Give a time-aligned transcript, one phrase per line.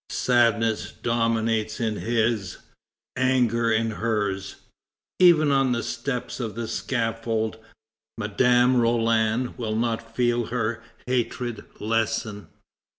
[0.09, 2.57] Sadness dominates in his;
[3.15, 4.55] anger in hers.
[5.19, 7.59] Even on the steps of the scaffold,
[8.17, 12.47] Madame Roland will not feel her hatred lessen.